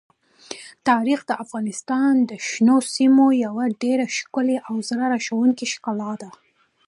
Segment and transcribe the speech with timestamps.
[0.89, 6.29] تاریخ د افغانستان د شنو سیمو یوه ډېره ښکلې او زړه راښکونکې ښکلا ده.